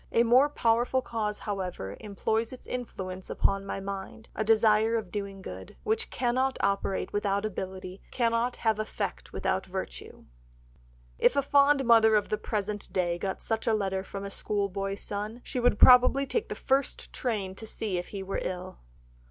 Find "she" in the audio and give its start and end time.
15.43-15.59